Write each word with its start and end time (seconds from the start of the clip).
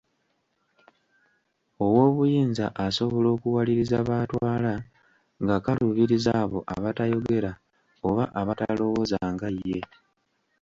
Ow'obuyinza 1.85 2.65
asobola 2.85 3.27
okuwaliriza 3.35 3.97
b'atwala, 4.07 4.73
ng'akaluubiriza 5.43 6.31
abo 6.43 6.59
abatayogera 6.75 7.51
oba 8.07 8.25
abatalowooza 8.39 9.17
nga 9.33 9.49
ye. 9.67 9.79